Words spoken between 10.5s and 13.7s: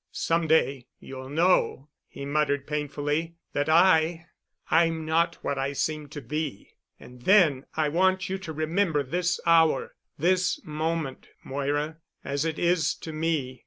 moment, Moira, as it is to me....